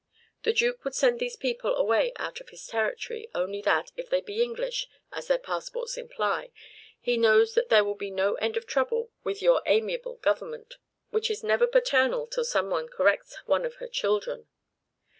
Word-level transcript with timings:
The 0.41 0.51
Duke 0.53 0.83
would 0.83 0.95
send 0.95 1.19
these 1.19 1.35
people 1.35 1.75
away 1.75 2.11
out 2.15 2.41
of 2.41 2.49
his 2.49 2.65
territory, 2.65 3.29
only 3.35 3.61
that, 3.61 3.91
if 3.95 4.09
they 4.09 4.19
be 4.19 4.41
English, 4.41 4.87
as 5.11 5.27
their 5.27 5.37
passports 5.37 5.95
imply, 5.95 6.49
he 6.99 7.17
knows 7.17 7.53
that 7.53 7.69
there 7.69 7.83
will 7.83 7.93
be 7.93 8.09
no 8.09 8.33
end 8.37 8.57
of 8.57 8.65
trouble 8.65 9.11
with 9.23 9.43
your 9.43 9.61
amiable 9.67 10.15
Government, 10.15 10.77
which 11.11 11.29
is 11.29 11.43
never 11.43 11.67
paternal 11.67 12.25
till 12.25 12.45
some 12.45 12.71
one 12.71 12.89
corrects 12.89 13.37
one 13.45 13.63
of 13.63 13.75
her 13.75 13.87
children. 13.87 14.47